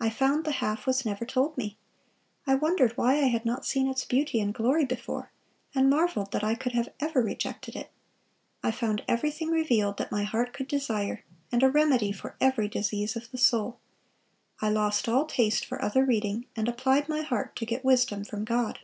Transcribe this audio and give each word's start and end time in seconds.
I 0.00 0.08
found 0.08 0.46
the 0.46 0.50
half 0.52 0.86
was 0.86 1.04
never 1.04 1.26
told 1.26 1.58
me. 1.58 1.76
I 2.46 2.54
wondered 2.54 2.96
why 2.96 3.16
I 3.16 3.26
had 3.26 3.44
not 3.44 3.66
seen 3.66 3.86
its 3.86 4.02
beauty 4.06 4.40
and 4.40 4.54
glory 4.54 4.86
before, 4.86 5.30
and 5.74 5.90
marveled 5.90 6.32
that 6.32 6.42
I 6.42 6.54
could 6.54 6.72
have 6.72 6.88
ever 7.00 7.20
rejected 7.20 7.76
it. 7.76 7.90
I 8.62 8.70
found 8.70 9.04
everything 9.06 9.50
revealed 9.50 9.98
that 9.98 10.10
my 10.10 10.22
heart 10.24 10.54
could 10.54 10.68
desire, 10.68 11.22
and 11.52 11.62
a 11.62 11.68
remedy 11.70 12.12
for 12.12 12.34
every 12.40 12.66
disease 12.68 13.14
of 13.14 13.30
the 13.30 13.36
soul. 13.36 13.78
I 14.62 14.70
lost 14.70 15.06
all 15.06 15.26
taste 15.26 15.66
for 15.66 15.82
other 15.82 16.02
reading, 16.02 16.46
and 16.56 16.66
applied 16.66 17.06
my 17.06 17.20
heart 17.20 17.54
to 17.56 17.66
get 17.66 17.84
wisdom 17.84 18.24
from 18.24 18.46
God." 18.46 18.78